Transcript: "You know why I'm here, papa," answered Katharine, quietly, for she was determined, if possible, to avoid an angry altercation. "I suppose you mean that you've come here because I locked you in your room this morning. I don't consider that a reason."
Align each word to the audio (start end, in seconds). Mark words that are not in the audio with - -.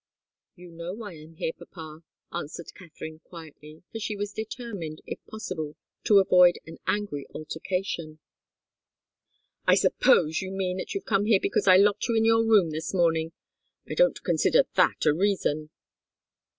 "You 0.55 0.71
know 0.71 0.95
why 0.95 1.11
I'm 1.13 1.35
here, 1.35 1.51
papa," 1.55 2.01
answered 2.33 2.73
Katharine, 2.73 3.19
quietly, 3.19 3.83
for 3.91 3.99
she 3.99 4.15
was 4.15 4.33
determined, 4.33 4.99
if 5.05 5.23
possible, 5.27 5.75
to 6.05 6.17
avoid 6.17 6.55
an 6.65 6.79
angry 6.87 7.27
altercation. 7.35 8.17
"I 9.67 9.75
suppose 9.75 10.41
you 10.41 10.49
mean 10.53 10.77
that 10.77 10.95
you've 10.95 11.05
come 11.05 11.25
here 11.25 11.37
because 11.39 11.67
I 11.67 11.77
locked 11.77 12.07
you 12.07 12.15
in 12.17 12.25
your 12.25 12.43
room 12.43 12.71
this 12.71 12.95
morning. 12.95 13.33
I 13.87 13.93
don't 13.93 14.19
consider 14.23 14.63
that 14.73 15.05
a 15.05 15.13
reason." 15.13 15.69